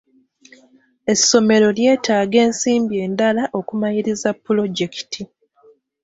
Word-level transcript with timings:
Essomero 1.13 1.67
lyetaaga 1.77 2.37
ensimbi 2.47 2.95
endala 3.05 3.43
okumaliriza 3.59 4.29
pulojekiti. 4.43 5.21